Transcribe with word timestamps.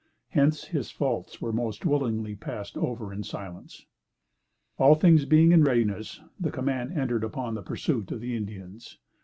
Hence, 0.29 0.63
his 0.65 0.89
faults 0.89 1.41
were 1.41 1.53
most 1.53 1.85
willingly 1.85 2.33
passed 2.33 2.75
over 2.75 3.13
in 3.13 3.21
silence. 3.21 3.85
All 4.79 4.95
things 4.95 5.25
being 5.25 5.51
in 5.51 5.63
readiness, 5.63 6.21
the 6.39 6.49
command 6.49 6.97
entered 6.97 7.23
upon 7.23 7.53
the 7.53 7.61
pursuit 7.61 8.09
of 8.11 8.19
the 8.19 8.35
Indians. 8.35 8.97